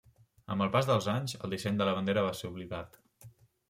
[0.55, 3.03] Amb el pas dels anys, el disseny de la bandera va ser oblidat.